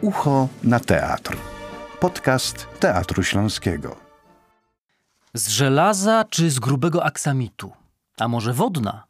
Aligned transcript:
Ucho 0.00 0.48
na 0.62 0.80
teatr. 0.80 1.36
Podcast 2.00 2.66
Teatru 2.78 3.22
Śląskiego. 3.22 3.96
Z 5.34 5.48
żelaza 5.48 6.24
czy 6.30 6.50
z 6.50 6.58
grubego 6.58 7.04
aksamitu? 7.04 7.72
A 8.18 8.28
może 8.28 8.52
wodna? 8.52 9.04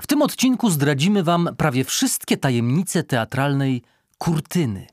W 0.00 0.06
tym 0.06 0.22
odcinku 0.22 0.70
zdradzimy 0.70 1.22
Wam 1.22 1.48
prawie 1.56 1.84
wszystkie 1.84 2.36
tajemnice 2.36 3.02
teatralnej 3.02 3.82
kurtyny. 4.18 4.86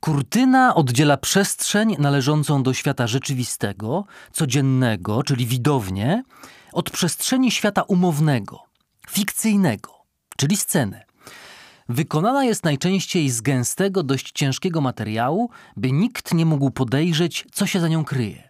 Kurtyna 0.00 0.74
oddziela 0.74 1.16
przestrzeń 1.16 1.96
należącą 1.98 2.62
do 2.62 2.74
świata 2.74 3.06
rzeczywistego, 3.06 4.04
codziennego, 4.32 5.22
czyli 5.22 5.46
widownię, 5.46 6.22
od 6.72 6.90
przestrzeni 6.90 7.50
świata 7.50 7.82
umownego, 7.82 8.62
fikcyjnego, 9.08 9.94
czyli 10.36 10.56
scenę. 10.56 11.06
Wykonana 11.88 12.44
jest 12.44 12.64
najczęściej 12.64 13.30
z 13.30 13.40
gęstego, 13.40 14.02
dość 14.02 14.32
ciężkiego 14.32 14.80
materiału, 14.80 15.50
by 15.76 15.92
nikt 15.92 16.34
nie 16.34 16.46
mógł 16.46 16.70
podejrzeć, 16.70 17.46
co 17.52 17.66
się 17.66 17.80
za 17.80 17.88
nią 17.88 18.04
kryje. 18.04 18.48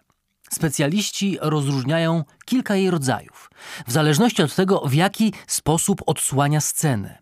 Specjaliści 0.51 1.37
rozróżniają 1.41 2.23
kilka 2.45 2.75
jej 2.75 2.91
rodzajów, 2.91 3.51
w 3.87 3.91
zależności 3.91 4.43
od 4.43 4.55
tego, 4.55 4.81
w 4.85 4.93
jaki 4.93 5.33
sposób 5.47 6.01
odsłania 6.05 6.61
scenę. 6.61 7.21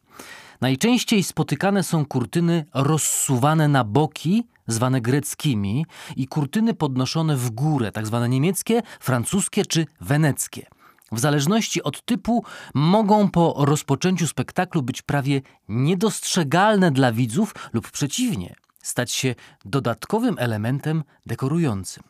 Najczęściej 0.61 1.23
spotykane 1.23 1.83
są 1.83 2.05
kurtyny 2.05 2.65
rozsuwane 2.73 3.67
na 3.67 3.83
boki, 3.83 4.43
zwane 4.67 5.01
greckimi, 5.01 5.85
i 6.15 6.27
kurtyny 6.27 6.73
podnoszone 6.73 7.37
w 7.37 7.49
górę, 7.49 7.91
tak 7.91 8.07
zwane 8.07 8.29
niemieckie, 8.29 8.81
francuskie 8.99 9.65
czy 9.65 9.85
weneckie. 10.01 10.65
W 11.15 11.19
zależności 11.19 11.83
od 11.83 12.05
typu 12.05 12.43
mogą 12.73 13.29
po 13.29 13.55
rozpoczęciu 13.57 14.27
spektaklu 14.27 14.81
być 14.81 15.01
prawie 15.01 15.41
niedostrzegalne 15.69 16.91
dla 16.91 17.11
widzów 17.11 17.55
lub 17.73 17.91
przeciwnie, 17.91 18.55
stać 18.83 19.11
się 19.11 19.35
dodatkowym 19.65 20.35
elementem 20.39 21.03
dekorującym. 21.25 22.03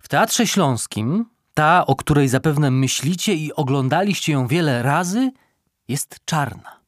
W 0.00 0.08
Teatrze 0.08 0.46
Śląskim, 0.46 1.26
ta, 1.54 1.86
o 1.86 1.96
której 1.96 2.28
zapewne 2.28 2.70
myślicie 2.70 3.34
i 3.34 3.52
oglądaliście 3.52 4.32
ją 4.32 4.46
wiele 4.46 4.82
razy, 4.82 5.32
jest 5.88 6.20
czarna, 6.24 6.80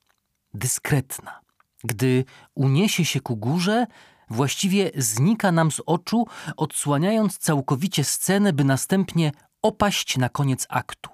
dyskretna. 0.55 1.41
Gdy 1.85 2.25
uniesie 2.55 3.05
się 3.05 3.21
ku 3.21 3.37
górze, 3.37 3.87
właściwie 4.31 4.91
znika 4.97 5.53
nam 5.53 5.71
z 5.71 5.81
oczu, 5.87 6.27
odsłaniając 6.57 7.39
całkowicie 7.39 8.05
scenę, 8.05 8.53
by 8.53 8.65
następnie 8.65 9.33
opaść 9.65 10.17
na 10.17 10.29
koniec 10.29 10.67
aktu. 10.69 11.11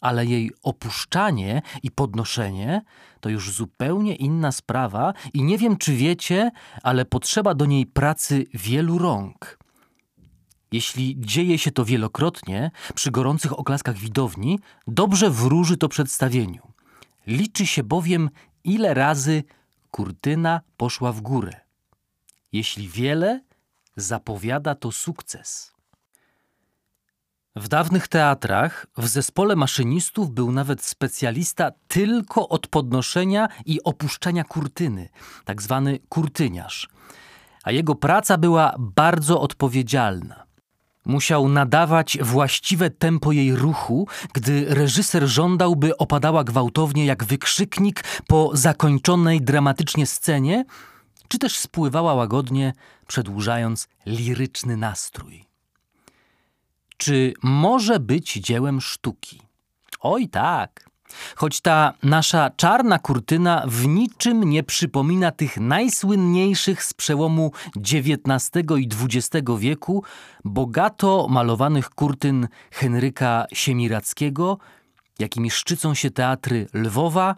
Ale 0.00 0.26
jej 0.26 0.50
opuszczanie 0.62 1.62
i 1.82 1.90
podnoszenie 1.90 2.82
to 3.20 3.28
już 3.28 3.50
zupełnie 3.50 4.14
inna 4.14 4.52
sprawa, 4.52 5.14
i 5.34 5.42
nie 5.42 5.58
wiem, 5.58 5.76
czy 5.76 5.96
wiecie, 5.96 6.50
ale 6.82 7.04
potrzeba 7.04 7.54
do 7.54 7.66
niej 7.66 7.86
pracy 7.86 8.44
wielu 8.54 8.98
rąk. 8.98 9.58
Jeśli 10.72 11.16
dzieje 11.18 11.58
się 11.58 11.70
to 11.70 11.84
wielokrotnie, 11.84 12.70
przy 12.94 13.10
gorących 13.10 13.58
oklaskach 13.58 13.96
widowni, 13.96 14.58
dobrze 14.86 15.30
wróży 15.30 15.76
to 15.76 15.88
przedstawieniu. 15.88 16.62
Liczy 17.26 17.66
się 17.66 17.82
bowiem, 17.82 18.30
ile 18.64 18.94
razy 18.94 19.44
kurtyna 19.90 20.60
poszła 20.76 21.12
w 21.12 21.20
górę. 21.20 21.60
Jeśli 22.52 22.88
wiele, 22.88 23.40
zapowiada 23.96 24.74
to 24.74 24.92
sukces. 24.92 25.75
W 27.56 27.68
dawnych 27.68 28.08
teatrach 28.08 28.86
w 28.96 29.08
zespole 29.08 29.56
maszynistów 29.56 30.30
był 30.30 30.52
nawet 30.52 30.84
specjalista 30.84 31.70
tylko 31.88 32.48
od 32.48 32.66
podnoszenia 32.66 33.48
i 33.66 33.82
opuszczania 33.82 34.44
kurtyny, 34.44 35.08
tak 35.44 35.62
zwany 35.62 35.98
kurtyniarz. 36.08 36.88
A 37.64 37.72
jego 37.72 37.94
praca 37.94 38.38
była 38.38 38.74
bardzo 38.78 39.40
odpowiedzialna. 39.40 40.46
Musiał 41.04 41.48
nadawać 41.48 42.18
właściwe 42.20 42.90
tempo 42.90 43.32
jej 43.32 43.54
ruchu, 43.54 44.08
gdy 44.32 44.66
reżyser 44.68 45.26
żądał, 45.26 45.76
by 45.76 45.96
opadała 45.96 46.44
gwałtownie 46.44 47.06
jak 47.06 47.24
wykrzyknik 47.24 48.04
po 48.26 48.50
zakończonej 48.54 49.42
dramatycznie 49.42 50.06
scenie, 50.06 50.64
czy 51.28 51.38
też 51.38 51.58
spływała 51.58 52.14
łagodnie, 52.14 52.72
przedłużając 53.06 53.88
liryczny 54.06 54.76
nastrój. 54.76 55.55
Czy 56.96 57.34
może 57.42 58.00
być 58.00 58.32
dziełem 58.32 58.80
sztuki? 58.80 59.42
Oj 60.00 60.28
tak. 60.28 60.90
Choć 61.36 61.60
ta 61.60 61.92
nasza 62.02 62.50
czarna 62.50 62.98
kurtyna 62.98 63.64
w 63.66 63.86
niczym 63.86 64.44
nie 64.44 64.62
przypomina 64.62 65.30
tych 65.32 65.56
najsłynniejszych 65.56 66.84
z 66.84 66.94
przełomu 66.94 67.52
XIX 67.76 68.50
i 68.78 68.88
XX 69.02 69.50
wieku, 69.58 70.04
bogato 70.44 71.26
malowanych 71.28 71.90
kurtyn 71.90 72.48
Henryka 72.70 73.46
Siemirackiego, 73.52 74.58
jakimi 75.18 75.50
szczycą 75.50 75.94
się 75.94 76.10
teatry 76.10 76.66
Lwowa 76.72 77.34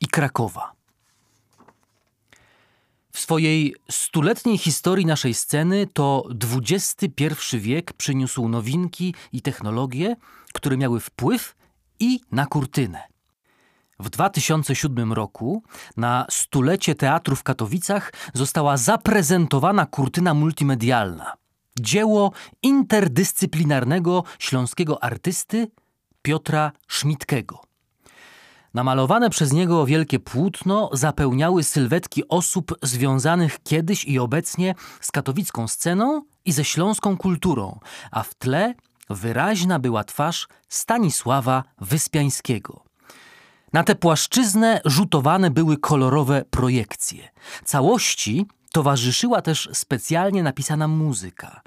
i 0.00 0.06
Krakowa. 0.06 0.79
W 3.12 3.20
swojej 3.20 3.74
stuletniej 3.90 4.58
historii 4.58 5.06
naszej 5.06 5.34
sceny 5.34 5.86
to 5.92 6.24
XXI 6.58 7.24
wiek 7.58 7.92
przyniósł 7.92 8.48
nowinki 8.48 9.14
i 9.32 9.42
technologie, 9.42 10.16
które 10.52 10.76
miały 10.76 11.00
wpływ 11.00 11.54
i 12.00 12.20
na 12.32 12.46
kurtynę. 12.46 13.02
W 13.98 14.10
2007 14.10 15.12
roku 15.12 15.62
na 15.96 16.26
stulecie 16.30 16.94
teatru 16.94 17.36
w 17.36 17.42
Katowicach 17.42 18.12
została 18.34 18.76
zaprezentowana 18.76 19.86
kurtyna 19.86 20.34
multimedialna. 20.34 21.32
Dzieło 21.80 22.32
interdyscyplinarnego 22.62 24.24
śląskiego 24.38 25.04
artysty 25.04 25.70
Piotra 26.22 26.72
Szmitkiego. 26.88 27.69
Namalowane 28.74 29.30
przez 29.30 29.52
niego 29.52 29.86
wielkie 29.86 30.18
płótno 30.18 30.90
zapełniały 30.92 31.64
sylwetki 31.64 32.28
osób 32.28 32.74
związanych 32.82 33.62
kiedyś 33.62 34.04
i 34.04 34.18
obecnie 34.18 34.74
z 35.00 35.12
katowicką 35.12 35.68
sceną 35.68 36.22
i 36.44 36.52
ze 36.52 36.64
śląską 36.64 37.16
kulturą, 37.16 37.80
a 38.10 38.22
w 38.22 38.34
tle 38.34 38.74
wyraźna 39.10 39.78
była 39.78 40.04
twarz 40.04 40.48
Stanisława 40.68 41.64
Wyspiańskiego. 41.78 42.84
Na 43.72 43.84
tę 43.84 43.94
płaszczyznę 43.94 44.80
rzutowane 44.84 45.50
były 45.50 45.76
kolorowe 45.76 46.44
projekcje. 46.50 47.28
Całości 47.64 48.46
towarzyszyła 48.72 49.42
też 49.42 49.68
specjalnie 49.72 50.42
napisana 50.42 50.88
muzyka. 50.88 51.60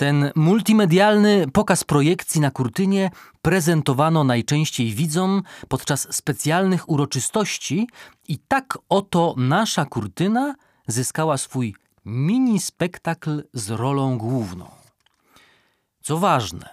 Ten 0.00 0.32
multimedialny 0.36 1.46
pokaz 1.52 1.84
projekcji 1.84 2.40
na 2.40 2.50
kurtynie 2.50 3.10
prezentowano 3.42 4.24
najczęściej 4.24 4.94
widzom 4.94 5.42
podczas 5.68 6.14
specjalnych 6.14 6.88
uroczystości 6.88 7.88
i 8.28 8.38
tak 8.38 8.78
oto 8.88 9.34
nasza 9.36 9.84
kurtyna 9.84 10.54
zyskała 10.86 11.38
swój 11.38 11.74
mini 12.04 12.60
spektakl 12.60 13.44
z 13.52 13.70
rolą 13.70 14.18
główną. 14.18 14.70
Co 16.02 16.18
ważne, 16.18 16.68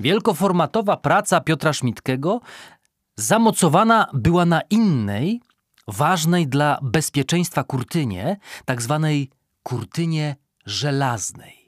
wielkoformatowa 0.00 0.96
praca 0.96 1.40
Piotra 1.40 1.72
Szmitkiego 1.72 2.40
zamocowana 3.16 4.06
była 4.12 4.44
na 4.44 4.60
innej, 4.70 5.40
ważnej 5.88 6.48
dla 6.48 6.78
bezpieczeństwa 6.82 7.64
kurtynie, 7.64 8.36
tak 8.64 8.82
zwanej 8.82 9.30
kurtynie 9.62 10.36
żelaznej. 10.66 11.64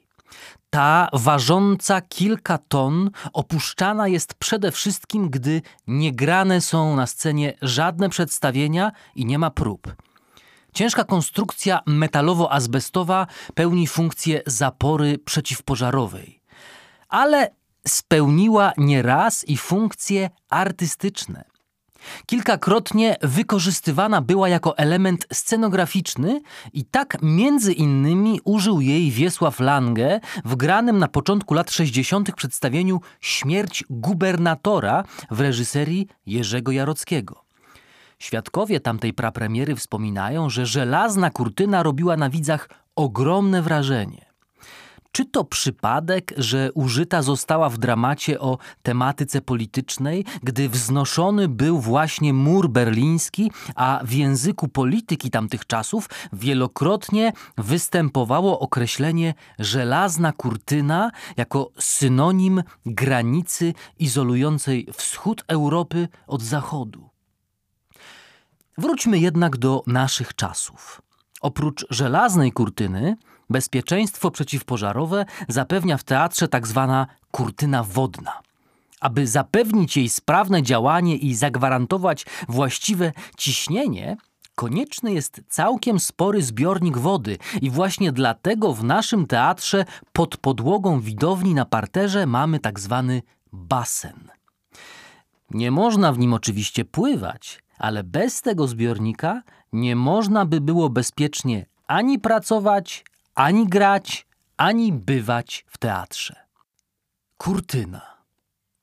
Ta, 0.69 1.09
ważąca 1.13 2.01
kilka 2.01 2.57
ton, 2.57 3.11
opuszczana 3.33 4.07
jest 4.07 4.33
przede 4.33 4.71
wszystkim, 4.71 5.29
gdy 5.29 5.61
nie 5.87 6.11
grane 6.11 6.61
są 6.61 6.95
na 6.95 7.07
scenie 7.07 7.53
żadne 7.61 8.09
przedstawienia 8.09 8.91
i 9.15 9.25
nie 9.25 9.39
ma 9.39 9.51
prób. 9.51 9.95
Ciężka 10.73 11.03
konstrukcja 11.03 11.79
metalowo-azbestowa 11.87 13.27
pełni 13.53 13.87
funkcję 13.87 14.41
zapory 14.45 15.17
przeciwpożarowej, 15.17 16.41
ale 17.09 17.51
spełniła 17.87 18.71
nieraz 18.77 19.45
i 19.47 19.57
funkcje 19.57 20.29
artystyczne. 20.49 21.43
Kilkakrotnie 22.25 23.15
wykorzystywana 23.21 24.21
była 24.21 24.49
jako 24.49 24.77
element 24.77 25.27
scenograficzny 25.33 26.41
i 26.73 26.85
tak 26.85 27.17
między 27.21 27.73
innymi 27.73 28.39
użył 28.43 28.81
jej 28.81 29.11
Wiesław 29.11 29.59
Lange 29.59 30.19
w 30.45 30.55
granym 30.55 30.97
na 30.97 31.07
początku 31.07 31.53
lat 31.53 31.71
60. 31.71 32.35
przedstawieniu 32.35 33.01
Śmierć 33.21 33.83
gubernatora 33.89 35.03
w 35.31 35.39
reżyserii 35.39 36.07
Jerzego 36.25 36.71
Jarockiego. 36.71 37.43
Świadkowie 38.19 38.79
tamtej 38.79 39.13
prapremiery 39.13 39.75
wspominają, 39.75 40.49
że 40.49 40.65
żelazna 40.65 41.29
kurtyna 41.29 41.83
robiła 41.83 42.17
na 42.17 42.29
widzach 42.29 42.69
ogromne 42.95 43.61
wrażenie. 43.61 44.26
Czy 45.17 45.25
to 45.25 45.43
przypadek, 45.43 46.33
że 46.37 46.71
użyta 46.73 47.21
została 47.21 47.69
w 47.69 47.77
dramacie 47.77 48.39
o 48.39 48.57
tematyce 48.83 49.41
politycznej, 49.41 50.25
gdy 50.43 50.69
wznoszony 50.69 51.47
był 51.47 51.79
właśnie 51.79 52.33
mur 52.33 52.69
berliński, 52.69 53.51
a 53.75 53.99
w 54.03 54.13
języku 54.13 54.67
polityki 54.67 55.31
tamtych 55.31 55.67
czasów 55.67 56.09
wielokrotnie 56.33 57.33
występowało 57.57 58.59
określenie 58.59 59.33
żelazna 59.59 60.31
kurtyna 60.31 61.11
jako 61.37 61.71
synonim 61.79 62.63
granicy 62.85 63.73
izolującej 63.99 64.87
wschód 64.93 65.43
Europy 65.47 66.07
od 66.27 66.41
zachodu? 66.41 67.09
Wróćmy 68.77 69.19
jednak 69.19 69.57
do 69.57 69.83
naszych 69.87 70.35
czasów. 70.35 71.06
Oprócz 71.41 71.85
żelaznej 71.89 72.51
kurtyny, 72.51 73.17
bezpieczeństwo 73.49 74.31
przeciwpożarowe 74.31 75.25
zapewnia 75.47 75.97
w 75.97 76.03
teatrze 76.03 76.47
tak 76.47 76.67
zwana 76.67 77.07
kurtyna 77.31 77.83
wodna. 77.83 78.41
Aby 78.99 79.27
zapewnić 79.27 79.97
jej 79.97 80.09
sprawne 80.09 80.63
działanie 80.63 81.15
i 81.15 81.35
zagwarantować 81.35 82.25
właściwe 82.49 83.11
ciśnienie, 83.37 84.17
konieczny 84.55 85.13
jest 85.13 85.41
całkiem 85.49 85.99
spory 85.99 86.41
zbiornik 86.41 86.97
wody 86.97 87.37
i 87.61 87.69
właśnie 87.69 88.11
dlatego 88.11 88.73
w 88.73 88.83
naszym 88.83 89.27
teatrze 89.27 89.85
pod 90.13 90.37
podłogą 90.37 90.99
widowni 90.99 91.53
na 91.53 91.65
parterze 91.65 92.25
mamy 92.25 92.59
tak 92.59 92.79
zwany 92.79 93.21
basen. 93.53 94.29
Nie 95.51 95.71
można 95.71 96.11
w 96.13 96.19
nim 96.19 96.33
oczywiście 96.33 96.85
pływać, 96.85 97.63
ale 97.77 98.03
bez 98.03 98.41
tego 98.41 98.67
zbiornika 98.67 99.41
nie 99.73 99.95
można 99.95 100.45
by 100.45 100.61
było 100.61 100.89
bezpiecznie 100.89 101.65
ani 101.87 102.19
pracować, 102.19 103.05
ani 103.35 103.67
grać, 103.67 104.27
ani 104.57 104.93
bywać 104.93 105.65
w 105.67 105.77
teatrze. 105.77 106.35
Kurtyna. 107.37 108.17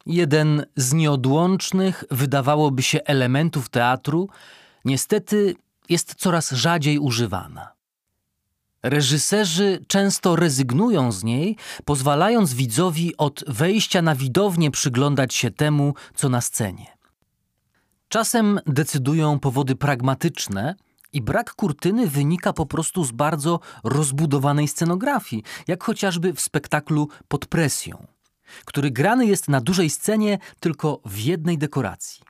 Jeden 0.07 0.67
z 0.77 0.93
nieodłącznych, 0.93 2.05
wydawałoby 2.11 2.83
się, 2.83 3.01
elementów 3.05 3.69
teatru, 3.69 4.29
niestety 4.85 5.55
jest 5.89 6.15
coraz 6.15 6.51
rzadziej 6.51 6.99
używana. 6.99 7.73
Reżyserzy 8.83 9.85
często 9.87 10.37
rezygnują 10.37 11.13
z 11.13 11.25
niej, 11.25 11.57
pozwalając 11.85 12.55
widzowi 12.55 13.17
od 13.17 13.45
wejścia 13.47 14.03
na 14.03 14.15
widownię 14.15 14.71
przyglądać 14.71 15.35
się 15.35 15.51
temu, 15.51 15.95
co 16.15 16.29
na 16.29 16.41
scenie. 16.41 16.94
Czasem 18.15 18.61
decydują 18.67 19.39
powody 19.39 19.77
pragmatyczne 19.77 20.75
i 21.13 21.23
brak 21.23 21.55
kurtyny 21.55 22.07
wynika 22.07 22.53
po 22.53 22.67
prostu 22.67 23.05
z 23.05 23.13
bardzo 23.13 23.61
rozbudowanej 23.85 24.69
scenografii, 24.69 25.43
jak 25.69 25.85
chociażby 25.85 26.33
w 26.35 26.41
spektaklu 26.41 27.09
Pod 27.29 27.47
presją, 27.47 28.07
który 28.65 28.91
grany 28.91 29.27
jest 29.27 29.49
na 29.49 29.61
dużej 29.61 29.91
scenie 29.91 30.39
tylko 30.61 31.01
w 31.05 31.19
jednej 31.19 31.59
dekoracji. 31.59 32.23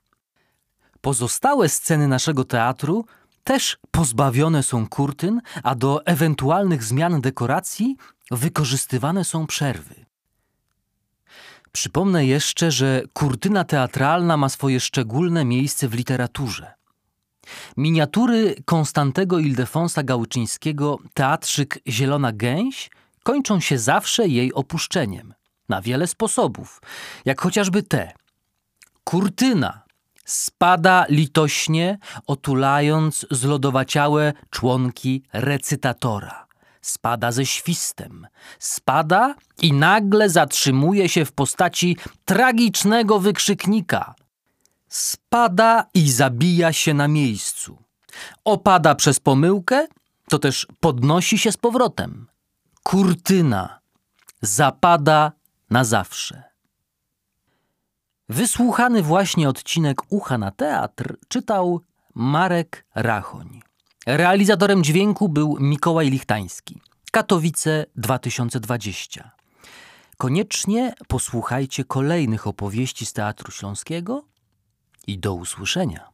Pozostałe 1.01 1.69
sceny 1.69 2.09
naszego 2.09 2.45
teatru 2.45 3.05
też 3.45 3.79
pozbawione 3.91 4.63
są 4.63 4.89
kurtyn, 4.89 5.41
a 5.63 5.75
do 5.75 6.07
ewentualnych 6.07 6.85
zmian 6.85 7.21
dekoracji 7.21 7.97
wykorzystywane 8.31 9.25
są 9.25 9.47
przerwy. 9.47 10.05
Przypomnę 11.75 12.27
jeszcze, 12.27 12.71
że 12.71 13.03
kurtyna 13.13 13.65
teatralna 13.65 14.37
ma 14.37 14.49
swoje 14.49 14.81
szczególne 14.81 15.45
miejsce 15.45 15.89
w 15.89 15.95
literaturze. 15.95 16.73
Miniatury 17.77 18.55
Konstantego 18.65 19.39
Ildefonsa 19.39 20.03
Gałyczyńskiego 20.03 20.99
Teatrzyk 21.15 21.79
Zielona 21.89 22.33
Gęś 22.33 22.91
kończą 23.23 23.61
się 23.61 23.79
zawsze 23.79 24.29
jej 24.29 24.53
opuszczeniem. 24.53 25.35
Na 25.69 25.83
wiele 25.83 26.07
sposobów, 26.07 26.83
jak 27.25 27.41
chociażby 27.41 27.83
te. 27.83 28.13
Kurtyna 29.05 29.83
spada 30.25 31.07
litośnie, 31.09 31.99
otulając 32.27 33.27
zlodowaciałe 33.31 34.33
członki 34.51 35.23
recytatora 35.33 36.44
spada 36.87 37.33
ze 37.33 37.47
świstem. 37.47 38.27
Spada 38.59 39.35
i 39.63 39.73
nagle 39.73 40.31
zatrzymuje 40.31 41.09
się 41.09 41.25
w 41.25 41.33
postaci 41.33 41.97
tragicznego 42.25 43.21
wykrzyknika. 43.21 44.15
Spada 44.89 45.87
i 45.95 46.11
zabija 46.11 46.73
się 46.73 46.95
na 46.95 47.09
miejscu. 47.09 47.79
Opada 48.45 48.95
przez 48.95 49.21
pomyłkę, 49.21 49.87
to 50.29 50.39
też 50.39 50.67
podnosi 50.81 51.39
się 51.39 51.53
z 51.53 51.57
powrotem. 51.57 52.27
Kurtyna 52.83 53.81
zapada 54.41 55.33
na 55.71 55.85
zawsze. 55.85 56.43
Wysłuchany 58.29 59.03
właśnie 59.03 59.49
odcinek 59.49 60.03
Ucha 60.09 60.39
na 60.39 60.51
teatr 60.51 61.17
czytał 61.29 61.81
Marek 62.15 62.87
Rachoń. 62.95 63.54
Realizatorem 64.07 64.85
dźwięku 64.85 65.29
był 65.29 65.57
Mikołaj 65.61 66.11
Lichtański. 66.11 66.81
Katowice 67.13 67.87
2020. 67.97 69.31
Koniecznie 70.17 70.95
posłuchajcie 71.09 71.85
kolejnych 71.85 72.47
opowieści 72.47 73.07
z 73.07 73.13
Teatru 73.13 73.53
Śląskiego 73.53 74.25
i 75.07 75.19
do 75.19 75.35
usłyszenia. 75.35 76.14